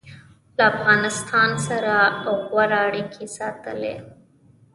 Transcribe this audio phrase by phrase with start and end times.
[0.57, 1.93] له افغانستان سره
[2.47, 3.95] غوره اړیکې ساتلي